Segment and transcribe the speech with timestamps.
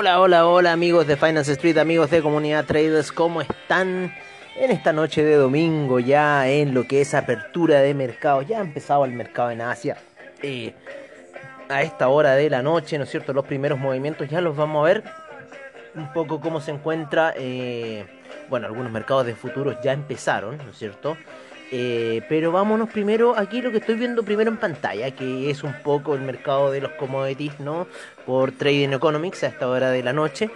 [0.00, 4.14] Hola, hola, hola amigos de Finance Street, amigos de Comunidad Traders, ¿cómo están?
[4.54, 8.60] En esta noche de domingo ya en lo que es apertura de mercado, ya ha
[8.60, 9.96] empezado el mercado en Asia.
[10.40, 10.72] Eh,
[11.68, 13.32] a esta hora de la noche, ¿no es cierto?
[13.32, 15.02] Los primeros movimientos ya los vamos a ver.
[15.96, 18.06] Un poco cómo se encuentra, eh,
[18.48, 21.16] bueno, algunos mercados de futuros ya empezaron, ¿no es cierto?
[21.70, 25.74] Eh, pero vámonos primero aquí lo que estoy viendo primero en pantalla, que es un
[25.82, 27.86] poco el mercado de los commodities, ¿no?
[28.24, 30.50] Por Trading Economics a esta hora de la noche.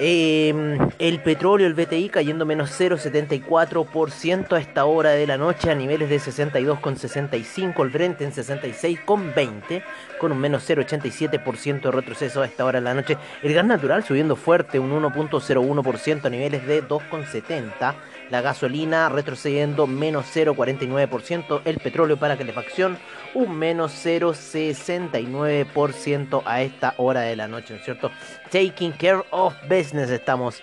[0.00, 5.74] Eh, el petróleo, el BTI cayendo menos 0,74% a esta hora de la noche a
[5.74, 9.82] niveles de 62,65, el Brent en 66,20
[10.20, 13.16] con un menos 0,87% de retroceso a esta hora de la noche.
[13.42, 17.94] El gas natural subiendo fuerte un 1,01% a niveles de 2,70
[18.30, 22.98] la gasolina retrocediendo menos 0,49%, el petróleo para calefacción
[23.34, 28.12] un menos 0,69% a esta hora de la noche, ¿no es cierto?
[28.50, 30.62] Taking care of business estamos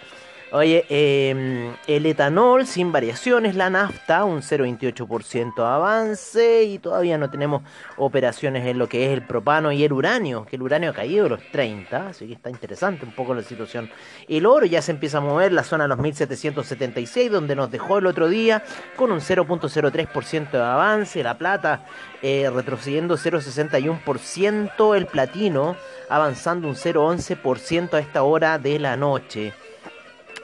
[0.58, 7.62] Oye, em, el etanol sin variaciones, la nafta un 0,28% avance y todavía no tenemos
[7.98, 11.28] operaciones en lo que es el propano y el uranio, que el uranio ha caído
[11.28, 13.90] los 30, así que está interesante un poco la situación.
[14.30, 17.98] El oro ya se empieza a mover, la zona de los 1776, donde nos dejó
[17.98, 18.64] el otro día,
[18.96, 21.86] con un 0,03% de avance, la plata
[22.22, 25.76] eh, retrocediendo 0,61%, el platino
[26.08, 29.52] avanzando un 0,11% a esta hora de la noche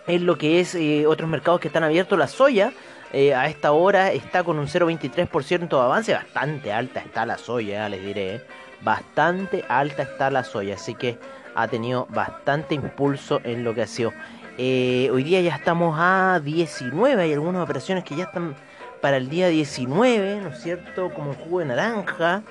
[0.08, 2.18] en lo que es eh, otros mercados que están abiertos.
[2.18, 2.74] La soya
[3.14, 6.14] eh, a esta hora está con un 0,23% de avance.
[6.14, 8.36] Bastante alta está la soya, les diré.
[8.36, 8.42] Eh.
[8.82, 10.76] Bastante alta está la soya.
[10.76, 11.18] Así que
[11.56, 14.14] ha tenido bastante impulso en lo que ha sido.
[14.58, 17.22] hoy día ya estamos a 19.
[17.22, 18.56] Hay algunas operaciones que ya están
[19.02, 21.10] para el día 19, ¿no es cierto?
[21.14, 22.44] Como jugo de naranja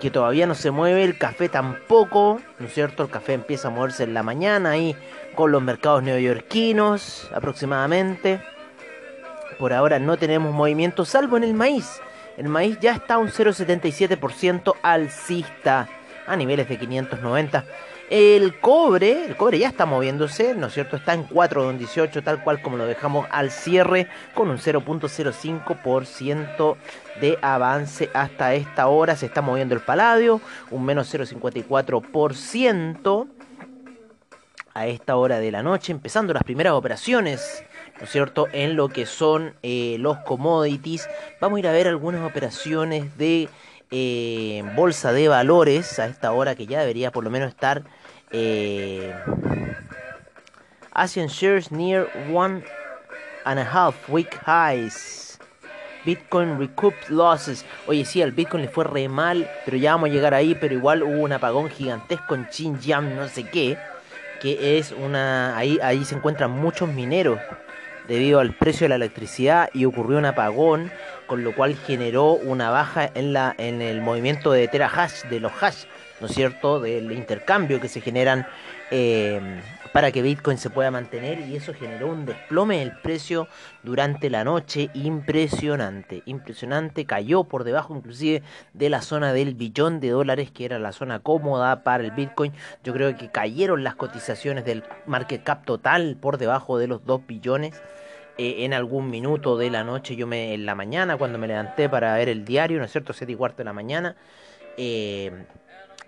[0.00, 3.02] que todavía no se mueve, el café tampoco, ¿no es cierto?
[3.04, 4.96] El café empieza a moverse en la mañana ahí
[5.34, 8.40] con los mercados neoyorquinos aproximadamente.
[9.58, 12.00] Por ahora no tenemos movimiento, salvo en el maíz.
[12.36, 15.88] El maíz ya está un 0,77% alcista
[16.26, 17.64] a niveles de 590.
[18.10, 20.96] El cobre, el cobre ya está moviéndose, ¿no es cierto?
[20.96, 26.76] Está en 4,18 tal cual como lo dejamos al cierre con un 0.05%
[27.20, 29.14] de avance hasta esta hora.
[29.14, 33.28] Se está moviendo el paladio, un menos 0.54%
[34.72, 37.62] a esta hora de la noche, empezando las primeras operaciones,
[37.98, 41.06] ¿no es cierto?, en lo que son eh, los commodities.
[41.42, 43.50] Vamos a ir a ver algunas operaciones de
[43.90, 47.84] eh, bolsa de valores a esta hora que ya debería por lo menos estar
[48.30, 49.12] eh,
[50.92, 52.62] Asian shares near one
[53.44, 55.38] and a half week highs.
[56.04, 57.64] Bitcoin recouped losses.
[57.86, 60.54] Oye, sí, al Bitcoin le fue re mal, pero ya vamos a llegar ahí.
[60.54, 63.76] Pero igual hubo un apagón gigantesco en Xinjiang, no sé qué.
[64.40, 65.56] Que es una.
[65.56, 67.38] Ahí, ahí se encuentran muchos mineros
[68.08, 70.90] debido al precio de la electricidad y ocurrió un apagón,
[71.26, 75.52] con lo cual generó una baja en, la, en el movimiento de terahash, de los
[75.62, 75.84] hash.
[76.20, 78.46] ¿No es cierto?, del intercambio que se generan
[78.90, 79.40] eh,
[79.92, 83.48] para que Bitcoin se pueda mantener y eso generó un desplome del precio
[83.82, 88.42] durante la noche impresionante, impresionante, cayó por debajo inclusive
[88.74, 92.52] de la zona del billón de dólares que era la zona cómoda para el Bitcoin,
[92.84, 97.26] yo creo que cayeron las cotizaciones del market cap total por debajo de los 2
[97.26, 97.80] billones
[98.36, 101.88] eh, en algún minuto de la noche, yo me en la mañana cuando me levanté
[101.88, 104.16] para ver el diario, ¿no es cierto?, 7 y cuarto de la mañana,
[104.76, 105.32] eh,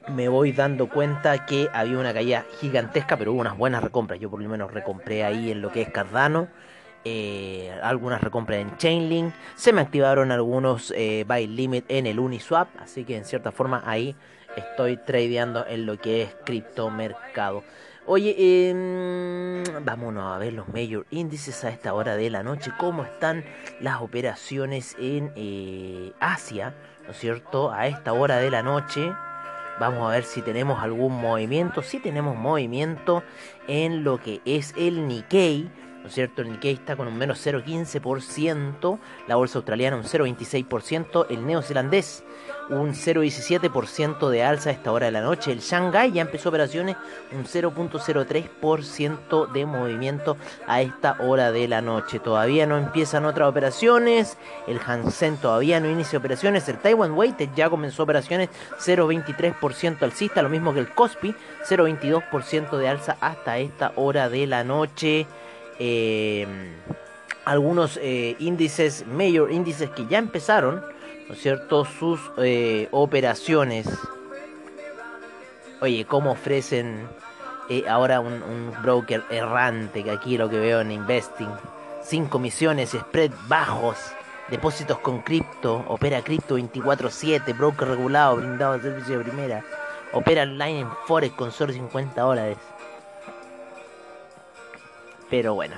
[0.09, 4.19] me voy dando cuenta que había una caída gigantesca, pero hubo unas buenas recompras.
[4.21, 6.49] Yo por lo menos recompré ahí en lo que es Cardano.
[7.05, 9.33] Eh, algunas recompras en Chainlink.
[9.55, 12.69] Se me activaron algunos eh, buy limit en el Uniswap.
[12.81, 14.15] Así que en cierta forma ahí
[14.57, 17.63] estoy tradeando en lo que es criptomercado.
[18.07, 22.73] Oye, eh, vámonos a ver los major índices a esta hora de la noche.
[22.79, 23.45] ¿Cómo están
[23.81, 26.75] las operaciones en eh, Asia?
[27.05, 27.71] ¿No es cierto?
[27.71, 29.13] A esta hora de la noche.
[29.81, 31.83] Vamos a ver si tenemos algún movimiento.
[31.83, 33.23] Si tenemos movimiento
[33.67, 35.71] en lo que es el Nikkei.
[36.03, 36.43] ¿No es cierto?
[36.43, 38.99] El Nikkei está con un menos 0,15%,
[39.29, 42.25] la bolsa australiana un 0,26%, el neozelandés
[42.71, 46.97] un 0,17% de alza a esta hora de la noche, el Shanghai ya empezó operaciones,
[47.33, 50.37] un 0,03% de movimiento
[50.67, 52.21] a esta hora de la noche.
[52.21, 54.39] Todavía no empiezan otras operaciones,
[54.69, 60.49] el Hansen todavía no inicia operaciones, el Taiwan Weighted ya comenzó operaciones, 0,23% alcista, lo
[60.49, 61.35] mismo que el Kospi,
[61.69, 65.27] 0,22% de alza hasta esta hora de la noche.
[65.81, 66.47] Eh,
[67.45, 70.85] algunos eh, índices, mayor índices que ya empezaron,
[71.29, 73.89] ¿no cierto?, sus eh, operaciones.
[75.81, 77.09] Oye, ¿cómo ofrecen
[77.71, 81.51] eh, ahora un, un, broker errante, que aquí lo que veo en Investing.
[82.03, 83.97] Sin comisiones, spread bajos,
[84.51, 89.65] depósitos con cripto, opera cripto 24/7, broker regulado, brindado de servicio de primera.
[90.13, 92.59] Opera online en Forex con solo 50 dólares.
[95.31, 95.77] Pero bueno.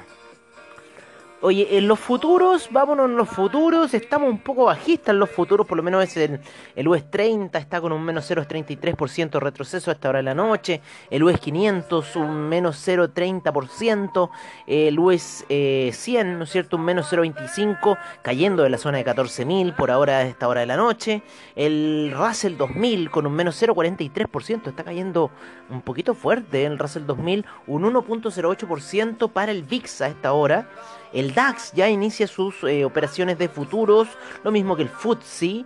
[1.44, 5.66] Oye, en los futuros, vámonos en los futuros, estamos un poco bajistas en los futuros,
[5.66, 6.38] por lo menos es el,
[6.76, 10.36] el US 30 está con un menos 0,33% de retroceso a esta hora de la
[10.36, 10.80] noche,
[11.10, 14.30] el US 500 un menos 0,30%,
[14.68, 19.04] el US 100, eh, ¿no es cierto?, un menos 0,25, cayendo de la zona de
[19.04, 21.24] 14.000 por ahora a esta hora de la noche,
[21.56, 25.32] el Russell 2000 con un menos 0,43%, está cayendo
[25.70, 30.68] un poquito fuerte el Russell 2000, un 1,08% para el VIX a esta hora,
[31.12, 34.08] el DAX ya inicia sus eh, operaciones de futuros,
[34.44, 35.64] lo mismo que el FTSE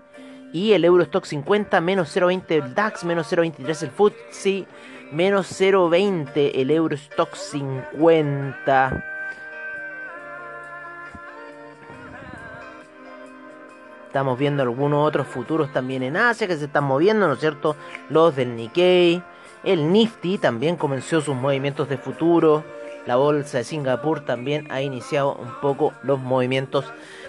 [0.53, 4.67] y el Eurostock 50, menos 0,20 el DAX, menos 0,23 el FTSE,
[5.13, 9.13] menos 0,20 el Eurostock 50.
[14.07, 17.77] Estamos viendo algunos otros futuros también en Asia que se están moviendo, ¿no es cierto?
[18.09, 19.23] Los del Nikkei.
[19.63, 22.65] El Nifty también comenzó sus movimientos de futuro.
[23.07, 26.85] La bolsa de Singapur también ha iniciado un poco los movimientos.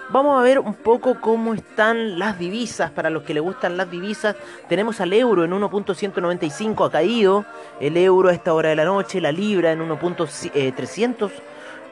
[0.10, 2.90] Vamos a ver un poco cómo están las divisas.
[2.90, 4.36] Para los que les gustan las divisas,
[4.68, 7.46] tenemos al euro en 1.195, ha caído
[7.80, 11.32] el euro a esta hora de la noche, la libra en 1.381,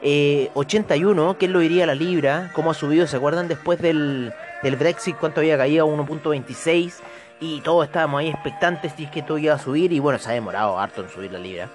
[0.02, 0.50] eh,
[1.38, 2.50] ¿qué lo diría la libra?
[2.54, 3.06] ¿Cómo ha subido?
[3.06, 4.32] ¿Se acuerdan después del,
[4.64, 5.86] del Brexit cuánto había caído?
[5.86, 6.94] 1.26
[7.38, 10.30] y todos estábamos ahí expectantes si es que todo iba a subir y bueno, se
[10.30, 11.68] ha demorado harto en subir la libra.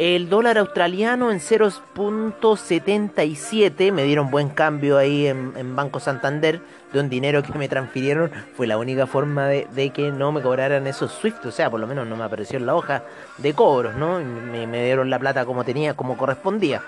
[0.00, 3.92] El dólar australiano en 0.77.
[3.92, 8.30] Me dieron buen cambio ahí en, Banco Santander de un dinero que me transfirieron.
[8.56, 11.44] Fue la única forma de, que no me cobraran esos SWIFT.
[11.44, 13.02] O sea, por lo menos no me apareció en la hoja
[13.36, 14.20] de cobros, ¿no?
[14.20, 16.80] Me, dieron la plata como tenía, como correspondía.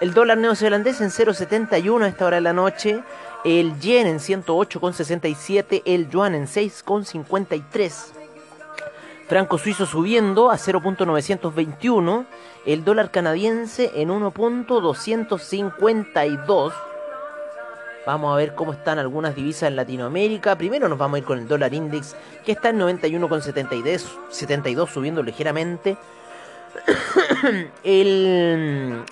[0.00, 3.04] El dólar neozelandés en 0.71 a esta hora de la noche.
[3.44, 5.82] El yen en 108,67.
[5.84, 8.17] El yuan en 6,53
[9.28, 12.24] franco suizo subiendo a 0.921,
[12.64, 16.72] el dólar canadiense en 1.252.
[18.06, 20.56] Vamos a ver cómo están algunas divisas en Latinoamérica.
[20.56, 22.16] Primero nos vamos a ir con el dólar index,
[22.46, 25.98] que está en 91,72, subiendo ligeramente.
[27.84, 29.04] el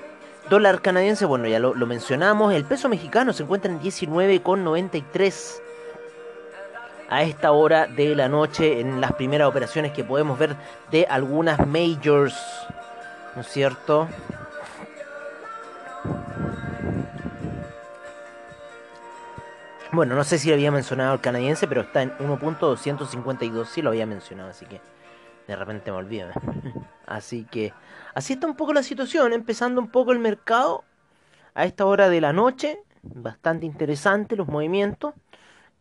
[0.49, 2.55] dólar canadiense, bueno, ya lo, lo mencionamos.
[2.55, 5.66] El peso mexicano se encuentra en 19,93
[7.09, 10.57] a esta hora de la noche en las primeras operaciones que podemos ver
[10.91, 12.37] de algunas majors,
[13.35, 14.09] ¿no es cierto?
[19.93, 23.91] Bueno, no sé si lo había mencionado el canadiense, pero está en 1.252, sí lo
[23.91, 24.81] había mencionado, así que
[25.47, 26.29] de repente me olvido.
[27.07, 27.73] Así que
[28.15, 30.83] así está un poco la situación, empezando un poco el mercado
[31.55, 35.15] a esta hora de la noche, bastante interesante los movimientos.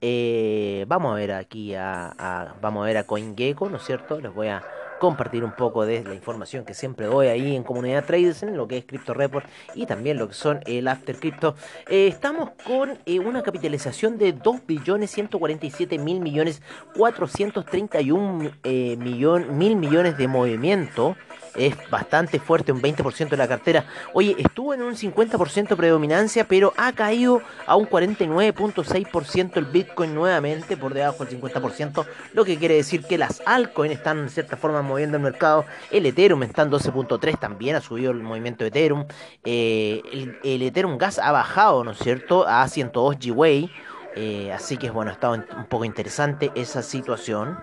[0.08, 4.22] Eh, vamos a ver aquí a, vamos a ver a CoinGecko, ¿no es cierto?
[4.22, 4.62] Les voy a
[5.00, 8.68] compartir un poco de la información que siempre doy ahí en comunidad traders en lo
[8.68, 11.56] que es Crypto Report y también lo que son el After Crypto.
[11.88, 16.62] Eh, estamos con eh, una capitalización de 2 billones 147 mil millones
[16.96, 18.52] 431
[18.98, 21.16] millón, mil millones de movimiento
[21.56, 23.86] es bastante fuerte, un 20% de la cartera.
[24.14, 30.14] Oye, estuvo en un 50% de predominancia, pero ha caído a un 49.6% el Bitcoin
[30.14, 34.58] nuevamente, por debajo del 50%, lo que quiere decir que las altcoins están en cierta
[34.58, 35.66] forma moviendo el mercado.
[35.92, 39.06] El Ethereum está en 12.3, también ha subido el movimiento de Ethereum.
[39.44, 43.72] Eh, el, Ethereum Gas ha bajado, ¿no es cierto?, a 102 GWay.
[44.16, 47.60] Eh, así que bueno, ha estado un poco interesante esa situación.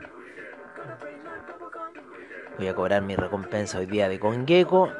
[2.58, 4.90] Voy a cobrar mi recompensa hoy día de CoinGecko.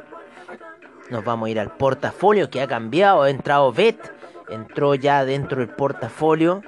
[1.11, 3.23] Nos vamos a ir al portafolio que ha cambiado.
[3.23, 3.99] Ha entrado BET.
[4.49, 6.63] Entró ya dentro del portafolio.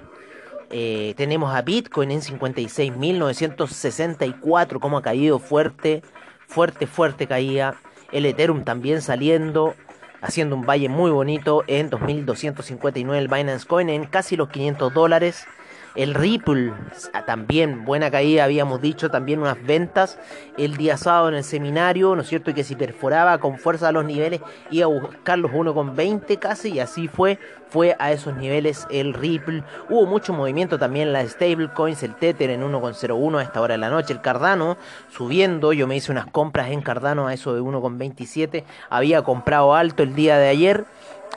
[0.76, 4.81] Eh, tenemos a Bitcoin en 56.964.
[4.81, 6.02] Como ha caído fuerte.
[6.49, 7.76] Fuerte, fuerte caía.
[8.11, 9.76] El Ethereum también saliendo.
[10.21, 15.47] Haciendo un valle muy bonito en 2.259 el Binance Coin en casi los 500 dólares.
[15.95, 16.73] El Ripple,
[17.13, 20.19] ah, también buena caída, habíamos dicho, también unas ventas
[20.59, 22.51] el día sábado en el seminario, ¿no es cierto?
[22.51, 24.41] Y que si perforaba con fuerza los niveles
[24.73, 29.63] iba a buscar los 1,20 casi y así fue, fue a esos niveles el Ripple.
[29.89, 33.91] Hubo mucho movimiento también las stablecoins, el Tether en 1,01 a esta hora de la
[33.91, 34.77] noche, el Cardano
[35.11, 40.03] subiendo, yo me hice unas compras en Cardano a eso de 1,27, había comprado alto
[40.03, 40.87] el día de ayer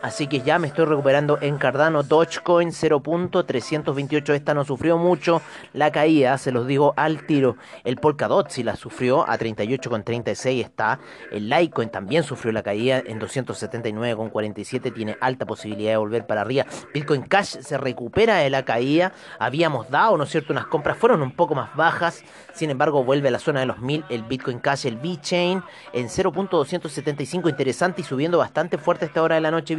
[0.01, 2.03] Así que ya me estoy recuperando en Cardano.
[2.03, 4.33] Dogecoin 0.328.
[4.33, 5.41] Esta no sufrió mucho
[5.73, 7.57] la caída, se los digo al tiro.
[7.83, 10.99] El Polkadot sí la sufrió a 38,36 está.
[11.31, 14.93] El Litecoin también sufrió la caída en 279,47.
[14.93, 16.65] Tiene alta posibilidad de volver para arriba.
[16.93, 19.13] Bitcoin Cash se recupera de la caída.
[19.39, 20.53] Habíamos dado, ¿no es cierto?
[20.53, 22.23] Unas compras fueron un poco más bajas.
[22.53, 24.05] Sin embargo, vuelve a la zona de los 1000.
[24.09, 25.63] El Bitcoin Cash, el V-Chain
[25.93, 27.49] en 0.275.
[27.49, 29.75] Interesante y subiendo bastante fuerte a esta hora de la noche.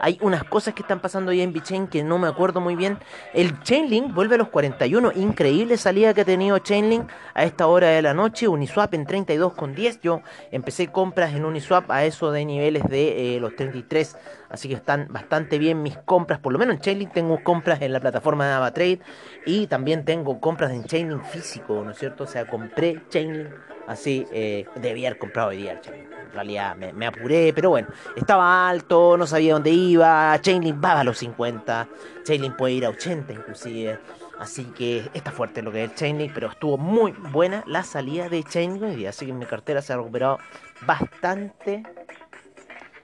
[0.00, 2.98] Hay unas cosas que están pasando ya en VeChain que no me acuerdo muy bien.
[3.32, 5.12] El Chainlink vuelve a los 41.
[5.14, 8.48] Increíble salida que ha tenido Chainlink a esta hora de la noche.
[8.48, 10.00] Uniswap en 32,10.
[10.02, 14.16] Yo empecé compras en Uniswap a eso de niveles de eh, los 33.
[14.50, 16.38] Así que están bastante bien mis compras.
[16.40, 19.00] Por lo menos en Chainlink tengo compras en la plataforma de AvaTrade.
[19.46, 22.24] Y también tengo compras en Chainlink físico, ¿no es cierto?
[22.24, 23.50] O sea, compré Chainlink
[23.88, 24.26] así.
[24.30, 25.80] Eh, debía haber comprado hoy día
[26.28, 31.04] en realidad me, apuré, pero bueno, estaba alto, no sabía dónde iba, Chainlink va a
[31.04, 31.88] los 50,
[32.22, 33.98] Chainlink puede ir a 80 inclusive,
[34.38, 38.28] así que está fuerte lo que es el Chainlink, pero estuvo muy buena la salida
[38.28, 40.38] de Chainlink, así que mi cartera se ha recuperado
[40.86, 41.82] bastante,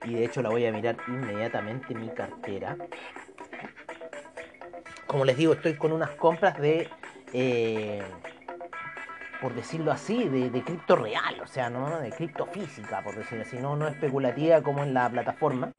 [0.04, 2.76] y de hecho la voy a mirar inmediatamente mi cartera.
[5.06, 6.88] Como les digo, estoy con unas compras de...
[7.32, 8.02] Eh,
[9.44, 13.58] por decirlo así, de, cripto real, o sea, no de cripto física, por decirlo así,
[13.58, 15.70] no, no especulativa como en la plataforma.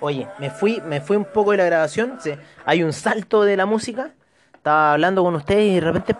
[0.00, 2.18] Oye, me fui, me fui un poco de la grabación,
[2.64, 4.10] hay un salto de la música,
[4.52, 6.16] estaba hablando con ustedes y de repente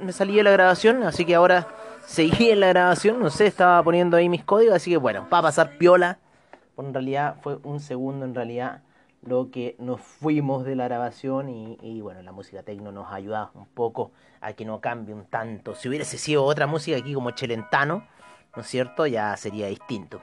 [0.00, 1.68] Me, salí de la grabación, así que ahora
[2.04, 5.38] seguí en la grabación, no sé, estaba poniendo ahí mis códigos, así que bueno, va
[5.38, 6.18] a pasar piola,
[6.76, 8.82] en realidad fue un segundo en realidad
[9.22, 13.66] lo que nos fuimos de la grabación y, bueno, la música tecno nos ayuda un
[13.66, 15.74] poco a que no cambie un tanto.
[15.74, 18.06] Si hubiese sido otra música aquí como Chelentano,
[18.56, 19.06] ¿no es cierto?
[19.06, 20.20] Ya sería distinto.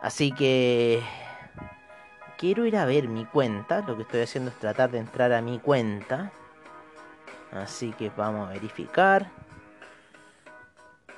[0.00, 1.02] Así que
[2.36, 3.80] quiero ir a ver mi cuenta.
[3.86, 6.32] Lo que estoy haciendo es tratar de entrar a mi cuenta.
[7.52, 9.30] Así que vamos a verificar.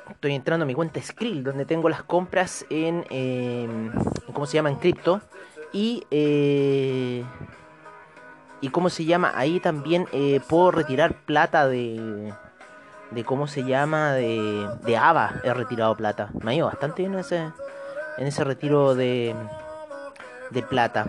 [0.09, 3.93] Estoy entrando a mi cuenta Skrill, donde tengo las compras en, en
[4.33, 4.71] ¿cómo se llama?
[4.71, 5.21] En cripto
[5.73, 7.25] y, eh,
[8.61, 12.33] y cómo se llama, ahí también eh, puedo retirar plata de,
[13.11, 16.31] de cómo se llama, de, de AVA he retirado plata.
[16.43, 17.39] Me ha ido bastante bien en ese,
[18.19, 19.35] en ese retiro de,
[20.51, 21.07] de plata.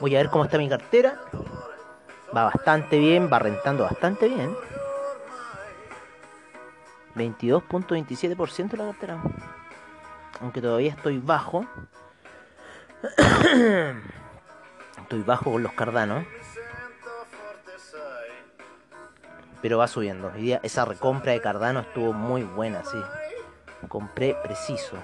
[0.00, 1.20] Voy a ver cómo está mi cartera.
[2.36, 4.54] Va bastante bien, va rentando bastante bien.
[7.16, 9.22] 22.27% la cartera.
[10.40, 11.66] Aunque todavía estoy bajo.
[15.02, 16.24] Estoy bajo con los cardanos.
[19.62, 20.32] Pero va subiendo.
[20.62, 22.98] esa recompra de cardano estuvo muy buena, sí.
[23.88, 24.96] Compré preciso.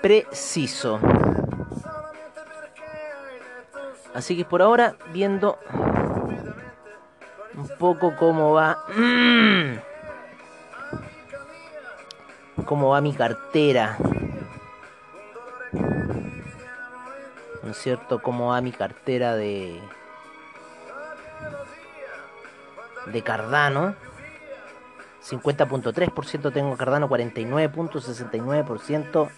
[0.00, 0.98] Preciso.
[4.14, 5.58] Así que por ahora viendo
[7.54, 8.84] un poco cómo va.
[12.72, 13.98] Cómo va mi cartera.
[17.62, 18.22] ¿No es cierto?
[18.22, 19.78] ¿Cómo va mi cartera de...
[23.12, 23.94] de Cardano?
[25.22, 29.28] 50.3% tengo Cardano, 49.69%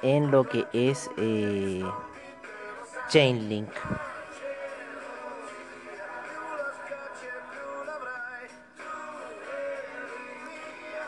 [0.00, 1.84] en lo que es eh,
[3.10, 3.68] Chainlink.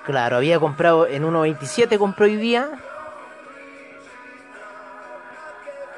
[0.08, 2.70] Claro, había comprado en 1.27, compró hoy día.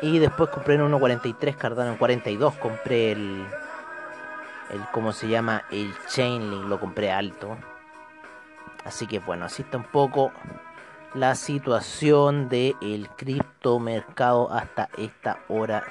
[0.02, 3.46] Y después compré en 1.43, Cardano en 42, compré el,
[4.70, 5.62] el, ¿cómo se llama?
[5.70, 7.56] El Chainlink, lo compré alto.
[8.84, 10.32] Así que bueno, así está un poco
[11.14, 15.84] la situación del criptomercado hasta esta hora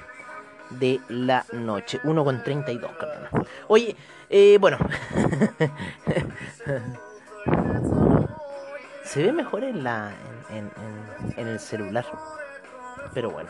[0.72, 2.02] de la noche.
[2.04, 3.30] 1.32, Cardano.
[3.70, 3.96] Oye,
[4.30, 4.78] eh, bueno.
[9.10, 10.14] Se ve mejor en la
[10.52, 12.06] en, el celular.
[13.12, 13.50] Pero bueno.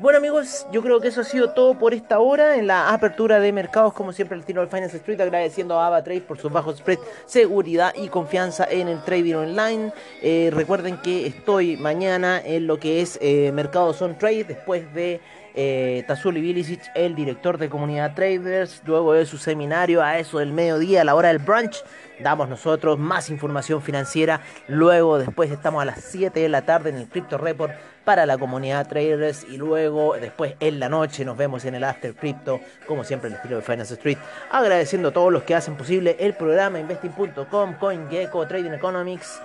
[0.00, 3.38] Bueno amigos, yo creo que eso ha sido todo por esta hora en la apertura
[3.38, 6.78] de mercados, como siempre el tiro del Finance Street, agradeciendo a AvaTrade por sus bajos
[6.78, 9.92] spread, seguridad y confianza en el trading online.
[10.20, 15.20] Eh, recuerden que estoy mañana en lo que es eh, Mercados on Trade, después de
[15.54, 20.52] eh, Tazuli Bilicic, el director de comunidad traders, luego de su seminario a eso del
[20.52, 21.82] mediodía, a la hora del brunch,
[22.20, 24.40] damos nosotros más información financiera.
[24.68, 27.72] Luego, después estamos a las 7 de la tarde en el Crypto Report
[28.04, 32.14] para la comunidad traders y luego después en la noche nos vemos en el After
[32.14, 34.16] Crypto, como siempre el estilo de Finance Street,
[34.50, 39.42] agradeciendo a todos los que hacen posible el programa investing.com, CoinGecko, Trading Economics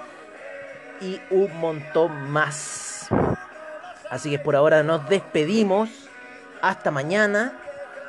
[1.01, 3.02] y un montón más.
[4.10, 5.89] Así que por ahora nos despedimos.
[6.62, 7.53] Hasta mañana.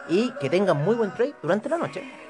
[0.09, 2.24] Y que tengan muy buen trade durante la noche.